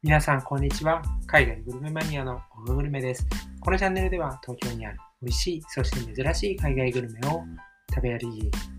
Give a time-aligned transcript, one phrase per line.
[0.00, 1.02] 皆さん、こんにちは。
[1.26, 3.26] 海外グルメマニアのオググルメです。
[3.58, 7.42] このチャンネルでは、東京にある美味しい、そして珍しい海外グルメを
[7.92, 8.18] 食べ歩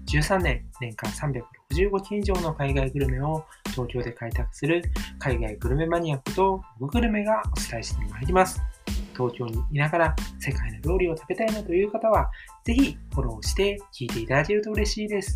[0.06, 4.82] き13年、年間365件以上の海外グルメを東京で開拓する
[5.20, 8.62] 海外グルメマニアことオググルメがお伝えしてまいります。
[9.12, 12.32] 東京にいながら世界の料理を食べたいなという方は、
[12.64, 15.36] ぜひフォローして聞いていただけると嬉しいです。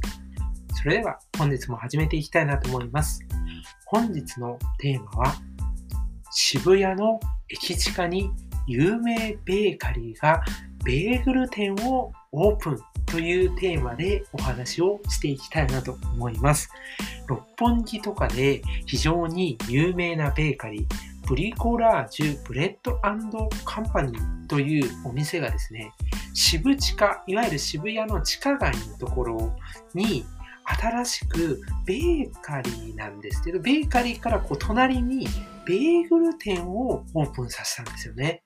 [0.76, 3.20] それでは本日も始めていきたいなと思います。
[3.86, 5.36] 本日のテーマは、
[6.34, 7.20] 渋谷の
[7.50, 8.32] 駅地下に
[8.68, 10.44] 有名ベーカリーが
[10.84, 16.70] ベーグル店をオープンというテーマでお話をしていきたいなと思います。
[17.28, 20.86] 六本木とかで非常に有名なベーカリー、
[21.28, 23.30] ブリコラージュブレッドカン
[23.92, 25.92] パニーというお店がですね、
[26.34, 29.56] 渋地下、いわゆる渋谷の地下街のところ
[29.94, 30.26] に
[30.66, 35.28] 新しくベーカリーなんですけど、ベーカリーからこう隣に
[35.66, 38.44] ベーグル店をオープンさせたんですよね。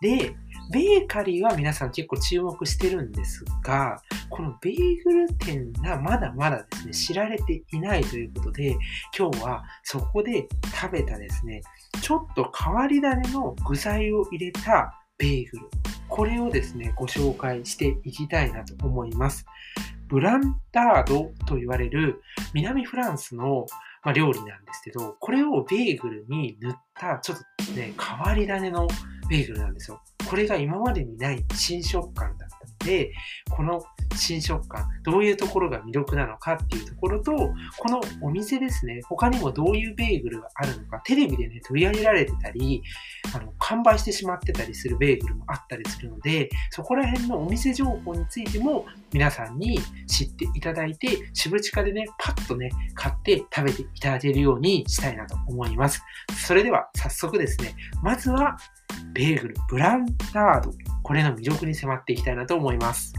[0.00, 0.34] で、
[0.72, 8.76] ベーカリーは皆さん結構注目してるんですが、このベーグル店がまだまだですね、知られていないということで、
[9.16, 11.62] 今日はそこで食べたですね、
[12.02, 15.66] ちょっと変わり種の具材を入れたベーグル。
[16.08, 19.46] これをですね、ご紹介していきたいなと思います。
[20.08, 22.22] ブランダードと言われる
[22.54, 23.66] 南フランスの
[24.06, 28.86] ま料理なんですけど、これをベーグルに塗ったちょっとね、変わり種の
[29.28, 30.00] ベーグルなんですよ。
[30.30, 32.46] これが今までにない新食感だ
[32.86, 33.12] で、
[33.50, 33.82] この
[34.14, 42.82] 新食感、どういうところが魅力なのかっていうところと、このお店ですね、他にもどういうベーグルがあるのか、テレビでね、取り上げられてたり、
[43.34, 56.02] あの、完売してしまってたりするベーグルもあったりするので、そこら辺のお店情報についても皆さんに知っていただいて、渋地下でね、パッとね、買って食べていただけるようにしたいなと思います。
[56.46, 58.56] それでは早速ですね、まずは
[59.12, 63.12] ベーグル、ブランダード、これの魅力に迫っていきたいなと思います。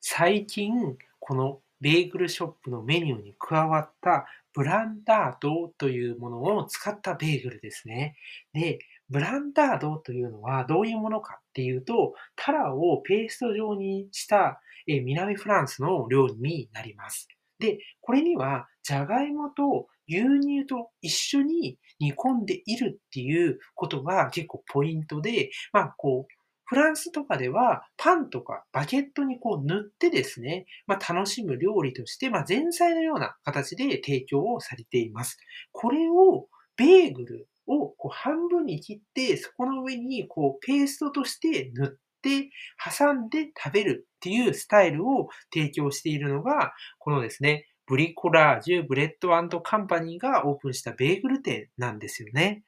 [0.00, 8.16] 最近、このベーグルショップのメニューに加わったブランダードというものを使ったベーグルですね。
[8.52, 17.28] で、ブランダードというのはどういうものかっていうと、タラをペースト状にした南フランスの料理になります。
[17.58, 26.34] で、これにはじゃがいもと牛乳と一緒に煮込んでいるっていうことが結構ポイントで、まあこう、
[26.70, 35.36] フランスとかではパンとかバケットにこう塗ってですね、まあ、楽しむ料理として、まあ、前菜のような形で提供をされています。
[35.72, 36.46] これを
[36.76, 41.88] ベーグルをこう半分に切って、そこの上にこうペーストとして塗っ
[42.22, 42.50] て
[42.98, 52.62] 挟んで食べるっていうスタイルを提供しているのが、このですね、ブリコラージュブレッドカンパニーがオープンしたベーグル店なんですよね。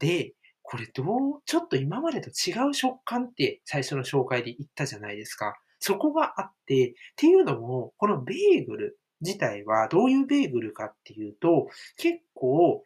[0.00, 1.06] で、これどう、
[1.46, 5.54] ちょっと今までと違う食感って最初の紹介で言ったじゃないですか。
[5.78, 12.82] そこがあって、っていうのも、このベーグル自体はどういうベーグルかっていうと、結構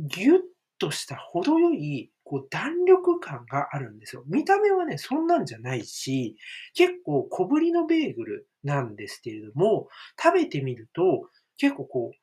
[0.00, 0.38] ギュッ
[0.78, 4.22] とした程よいこう弾力感があるんですよ。
[4.26, 6.36] 見た目はね、そんなんじゃないし、
[6.74, 9.88] 結構小ぶりのベーグルなんですけれども、
[10.22, 12.22] 食べてみると結構こう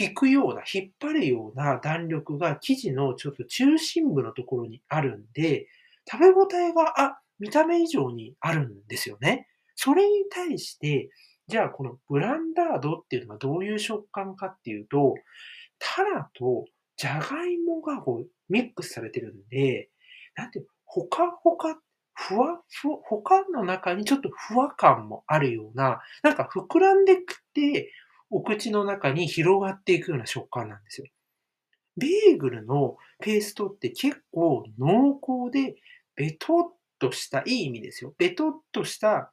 [0.00, 5.66] 引くような、引っ張るような弾力が生地のちょっと中心部のところにあるんで、
[6.10, 9.48] 食べ応えが、あ、見た目以上にあるんですよね。
[9.74, 11.08] それに対して、
[11.48, 15.14] じゃあこのブランダードっていうのはどういう食感かっていうと、
[15.78, 19.90] タラとジャガイモがこうミックスされてるんで、
[20.36, 21.74] なんていう、ほかほかっ、
[22.14, 27.92] ふわふわ、他の中にちょっとふわ感もあるような、なんか膨らんでくって、
[28.30, 31.06] お口の中に広がっていくような食感なんですよ。
[31.96, 35.76] ベーグルのペーストって結構濃厚で、
[36.16, 38.14] ベトっとした、いい意味ですよ。
[38.18, 39.32] ベトっとした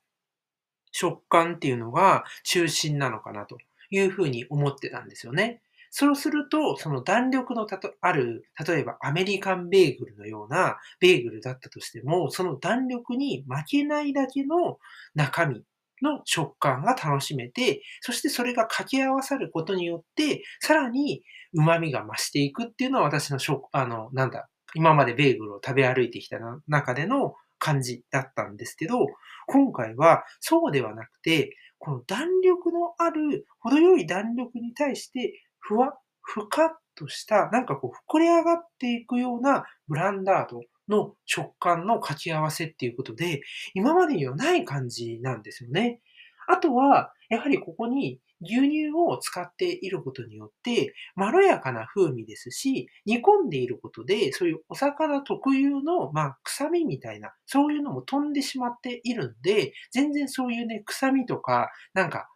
[0.91, 3.57] 食感っていうのが中心なのかなと
[3.89, 5.61] いうふうに思ってたんですよね。
[5.91, 14.77] そうすると、その弾力のたとある、例えばアメリカンベーグルのようなベーグルだったとしても、その弾力に負けないだけの
[15.15, 15.63] 中身
[16.01, 26.37] の食感が楽しめて、そしてそれが掛け合わさることによって、さらに旨味が増していくっていうのは私の食、あの、なんだ、今までベーグルを食べ歩いてきた
[26.67, 29.07] 中での感じだったんですけど、
[29.47, 43.41] 今回はそうではなくて、この弾力のある、程よい弾力に対して、ふわ、ふかっとした、なんかこう、膨れ上がっていくようなブランダードの食感の掛け合わせっていうことで、
[43.73, 46.01] 今までにはない感じなんですよね。
[46.47, 62.29] あとは、やはりここに牛乳を使っていることによって、まろやかな風味ですし、煮込んでいることで、そういうお魚特有の、まあ、臭みみたいな、そういうのも飛んでしまっているんで、全然そういうね、臭みとか、なんか、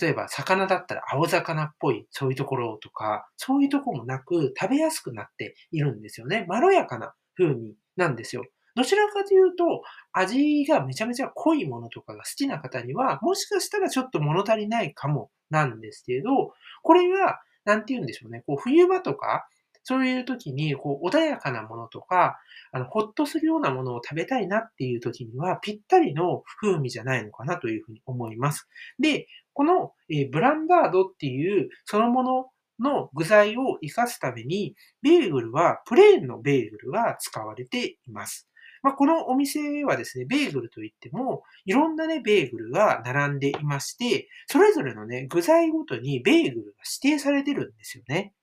[0.00, 6.46] 例えば魚だったら青魚っぽい、そういうところとか、そういうとこもなく食べやすくなっているんですよね。
[6.48, 8.44] まろやかな風味なんですよ。
[8.76, 9.82] どちらかというと、
[10.12, 16.52] 味がめちゃめちゃ濃いものとかが好きな方には、もしかしたらちょっと物足りないかもなんですけど、
[16.82, 19.46] これが、なんて言うんでしょうね、こう冬場とか、
[19.84, 22.38] そういう時に、こう、穏やかなものとか、
[22.72, 28.68] あの、ほっとするようなものを食べたいなっていう時には、ぴったりの風味じゃないのかなというふうに思います。
[28.98, 32.46] で、この、えー、ブランダードっていうそのもの
[32.80, 38.48] の具材を活かすために、ベーグルはプレーンのベーグルが使われています。
[38.82, 46.72] まあ、このお店はですね、ベーグルといっても、いろんなね、ベーグルが並んでいまして、それぞれのね、具材ごとにベーグルが
[47.02, 48.34] 指定されてるんですよね。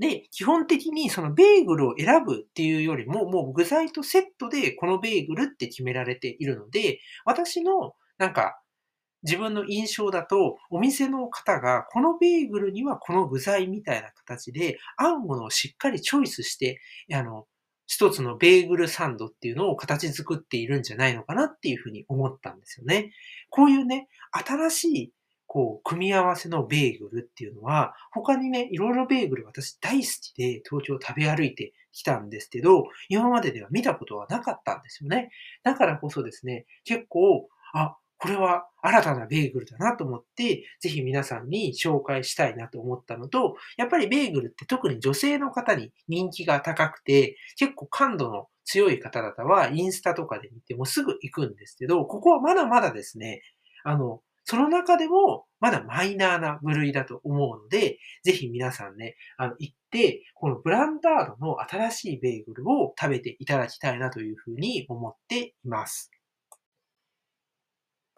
[0.00, 8.60] で、基本的にそのベーグルを選ぶっていうよりも、もう具材とセットでこのベーグルって決められているので、私のなんか
[9.22, 16.80] 自分の印象だと、お店の方がこのベーグルにはこの具材みたいな形で合うものをしっかりチョイスして、
[17.12, 17.46] あの、
[17.86, 23.12] 一つのベーグルサンドっていうのを形作っているんじゃないのかなっていうふうに思ったんですよね。
[23.50, 25.12] こういうね、新しい
[25.52, 35.32] こう、組み合わせのベーグルっていうのは、他にね、いろいろベーグル私大好きで東京を食べ歩いてきたんですけど、今まででは見たことはなかったんですよね。
[35.64, 53.42] だからこそですね、結構、あ、これは新たなベーグルだなと思って、ぜひ皆さんに紹介したいなと思ったのと、やっぱりベーグルって特に女性の方に人気が高くて、結構感度の強い方々はインスタとかで見てもすぐ行くんですけど、ここはまだまだですね、
[53.82, 54.20] あの、
[54.50, 66.10] その中でもまだマイナーな部類だと思うので、ぜひ皆さんね、あの、行って、このブランダードの新しいベーグルを食べていただきたいなというふうに思っています。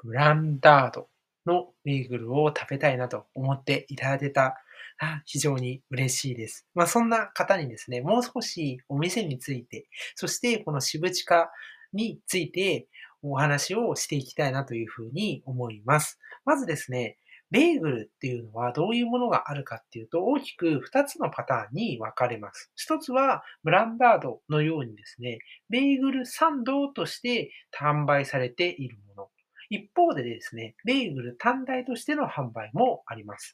[0.03, 1.11] ブランダード
[1.45, 4.55] のベーグルを食べたいなと思っていただけた
[5.01, 6.67] ら非常に嬉しいです。
[6.75, 11.51] まあそんな方にですね、もう少しお店について、そしてこの渋地下
[11.93, 12.89] について
[13.23, 16.19] お話をしていきたいなというふうに思います。
[16.45, 17.19] まずですね、
[17.53, 22.73] ベーグルっていうのはどういうものがあるかっていうと、大きく2つのパターンに分かれます。
[22.89, 25.39] 1つは、ブランダードのようにですね、
[25.69, 29.29] ベーグルサンドとして販売されているもの。
[29.69, 33.53] 一方でですね、ベーグル単体としての販売もあります。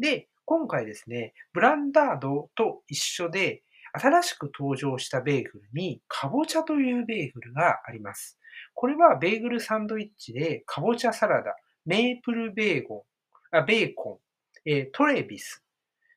[0.00, 3.62] で、今回ですね、ブランダードと一緒で、
[3.98, 8.38] 新しく登場したベーグルに、かぼちゃというベーグルがあります。
[8.74, 11.54] これはベーグルサンドイッチで、かぼちゃサラダ、
[11.84, 13.04] メープルベーゴ
[13.52, 14.20] ン、あベーコ
[14.66, 15.64] ン、えトレビス、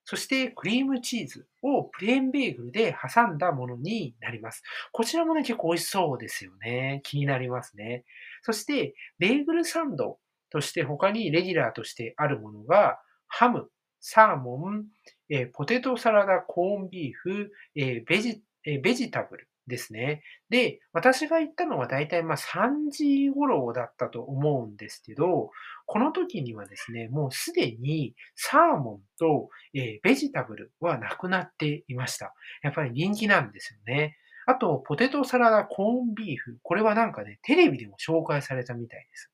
[0.06, 4.64] そしてクリームチーズをプレーンベーグルで挟んだものになります。
[4.92, 7.02] こちらもね、結構美味しそうですよね。
[7.04, 8.04] 気になりますね。
[8.42, 10.18] そして、ベーグルサンド
[10.50, 13.70] として他にレギュラーとしてあるものが、ハム、
[14.02, 14.88] サーモン、
[15.30, 20.22] えポテトサラダ、コーンビーフ、えベジえベジタブル、ですね。
[20.50, 25.52] で、私が行ったのは大体まあ3時頃だったと思うんですけど、
[25.86, 32.34] この時にはですね、もうすでにサーモンと、えー、ベジタブルはなくなっていました。
[32.64, 34.18] やっぱり人気なんですよね。
[34.48, 36.58] あと、ポテトサラダコーンビーフ。
[36.64, 39.32] これはなんかね、テレビでも紹介されたみたいです。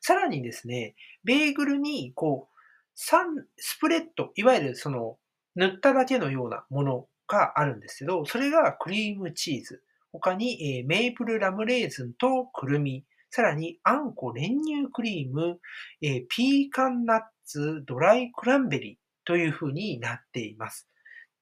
[0.00, 2.53] さらにですね、ベーグルに、こう、
[2.94, 5.18] サン、スプレッド、いわゆるその、
[5.56, 9.82] 塗っただけのようなものがあるんですけど、それがクリームチーズ。
[10.12, 13.04] 他に、えー、メープルラムレーズンとくるみ。
[13.30, 15.58] さらに、あんこ練乳クリーム、
[16.00, 20.88] えー、ピーカンナッツ、ドライクランベリーという風になっています。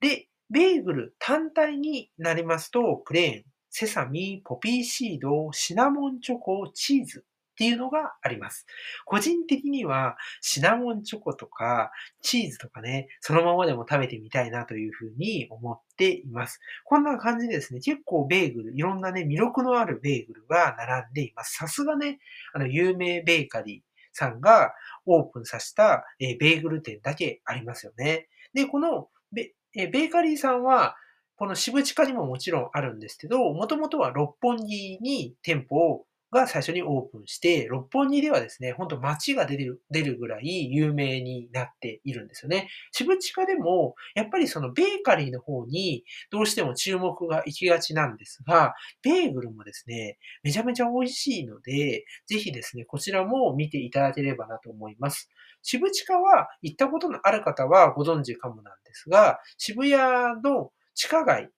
[0.01, 7.25] で、ベーグル単体になりますと、プレーン、セサミ、ポピーシード、シナモンチョコ、チーズ
[7.63, 8.67] っていうのがあります。
[9.05, 16.59] 個人的にはシナモンチョコとかチーズとかね、そのままでも食べてみたいなというふうに思っています。
[16.85, 21.55] こんな感じでですね、結構ベーグル、いろんなね、魅力のあるベーグルが並んでいます。
[21.57, 22.19] さすがね、
[22.53, 23.81] あの、有名ベーカリー
[24.13, 24.73] さんが
[25.07, 28.27] オープンさせた、えベーグル店だけありますよね。
[28.55, 30.97] で、このベえベーカリーさんは、
[31.37, 42.69] この渋地下にももちろんあるんですけど、もともとは六本木に店舗をが最初にオープンして、六本木ではですね、ほんと街が出る、出るぐらい有名になっているんですよね。
[42.93, 55.29] 渋地下でも、やっぱりそのベーカリーの方にどうしても注目が行きがちなんですが、ベーグルもですね、めちゃめちゃ美味しいので、ぜひですね、こちらも見ていただければなと思います。
[55.63, 61.49] 渋地下は行ったことのある方はご存知かもなんですが、渋谷の地下街、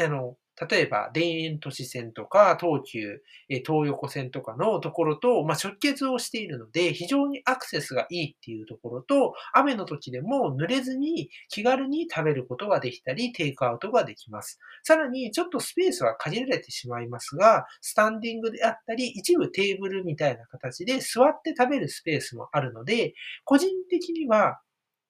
[0.00, 0.36] あの、
[0.70, 14.58] 例えば、田園都市線とか、東急、東横線とかのところと、まあ、直結をしているので、非常にアクセスがいいっていうところと、雨の時でも濡れずに気軽に食べることができたり、テイクアウトができます。
[14.82, 23.14] さらに、ちょっとスペースは限られてしまいますが、スタンディングであったり、一部テーブルみたいな形で座って食べるスペースもあるので、
[23.44, 24.60] 個人的には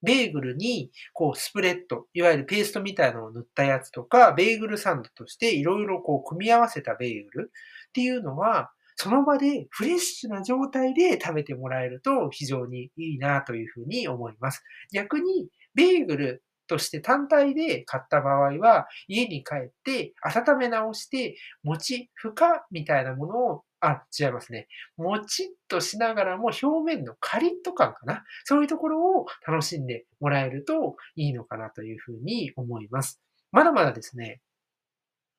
[0.02, 7.50] ベーグルに、こう、スプレッド、いわゆるペーストみたいなのを塗ったやつとか、ベーグルサンドとしていろいろこう、組み合わせたベーグル
[7.88, 14.62] っていうのは、その場でフレッシュな状態で食べてもらえると非常にいいなというふうに思います。
[14.92, 24.68] 逆に、ベーグルとして単体で買った場合は、家に帰って温め直して、餅、負荷みたいなものをあ、違いますね。
[24.96, 28.24] もちっとしながらも表面のカリッと感かな。
[28.44, 33.20] そういうところを楽しんでもらえるといいのかなというふうに思います。
[33.50, 34.40] まだまだですね、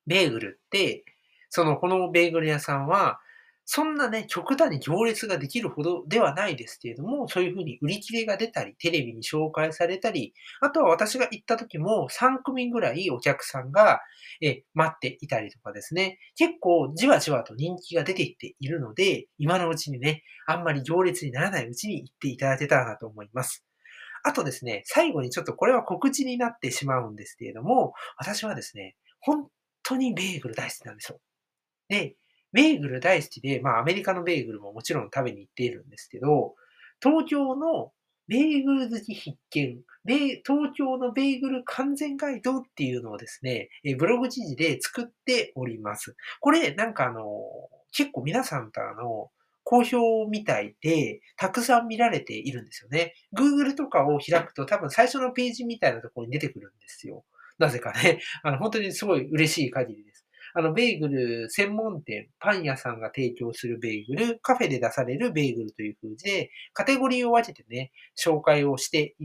[0.06, 1.04] ベーグルって、
[1.48, 3.18] その、このベーグル屋さんは、
[3.66, 14.00] そんなね、極端に行列ができるほどではないですけれども、そういうふうに売り切れが出たり、テレビに紹介されたり、あとは私が行った時も3組ぐらいお客さんが
[14.40, 23.64] え待っていたりとかですね、結構じわじわと人気が出ていっているので、今のうちにね、あんまり行列にならないうちに行っていただけたらなと思います。
[24.22, 29.48] あとですね、最後にちょっとこれは告知になってしまうんですけれども、私はですね、本
[29.82, 31.18] 当にベーグル大好きなんですよ。
[31.88, 32.16] で、
[32.54, 36.54] ベーグル大好きで、まあアメリカのベーグルももちろん食べに行っているんですけど、
[37.02, 37.92] 東京の
[38.28, 43.68] ベーグル好き必見、東京のベーグル完全ガイドっていうのをですね、
[43.98, 46.16] ブログ記事で作っております。
[46.40, 47.22] これ、なんかあの、
[47.92, 49.30] 結構皆さんからの
[49.64, 53.14] 好評みたいで、たくさん見られているんですよね。
[53.36, 57.24] Google とかを開くと多分最初のページみたいなところに出てくるんですよ。
[57.58, 58.20] なぜかね。
[58.42, 60.13] あの、本当にすごい嬉しい限りです。
[60.54, 69.16] あの、ベーグル専門店、パン屋さんが提供するベーグル、カフェで出されるベーグルという風で、カテゴリーを分けてね、紹介をして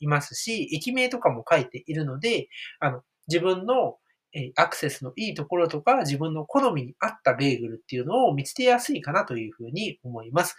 [0.00, 2.48] いますし、駅名とかも書いているので、
[2.80, 3.98] あの、自分の
[4.34, 10.56] えアクセスのいいところとか、自分の好みに合ったベーグルっていうのを見つけやすいかなというふうに思います。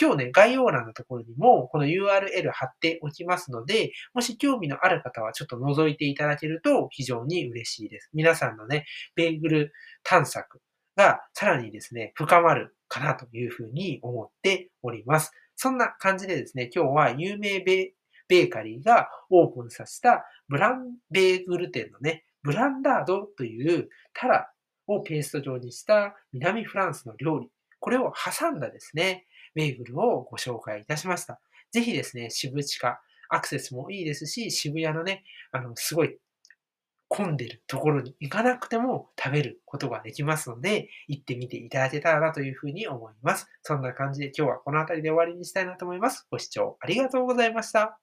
[0.00, 8.10] 今日ね、概要欄のところにも、この URL 貼っておきますので、もし興味のある方はちょっと覗いていただけると非常に嬉しいです。
[8.12, 8.84] 皆さんのね、
[9.14, 9.72] ベーグル
[10.02, 10.60] 探索
[10.96, 15.32] がさらにですね、深まるかなというふうに思っております。
[15.56, 24.50] そんな感じでですね、今日は有名ベーカリーがオープンさせたブランベーグル店のね、ブランダードというタラ
[24.86, 27.50] をペースト状にした南フランスの料理。
[27.78, 31.42] これを挟んだですね、ベーグルをご紹介いたしました。
[31.72, 36.16] ぜひですね、渋地下、アクセスもいいですし、渋谷のね、あの、すごい
[37.08, 43.46] 混んでるところに行かなくても食べることができますので、行ってみていただけたらなというふうに思います。
[43.62, 46.26] そんな感じで今日はこの辺りで終わりにしたいなと思います。
[46.30, 48.00] ご視聴ありがとうございました。